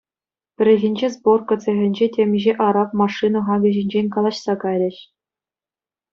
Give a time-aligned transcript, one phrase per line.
[0.59, 4.97] Пӗррехинче сборка цехӗнче темиҫе араб машина хакӗ ҫинчен калаҫса кайрӗҫ.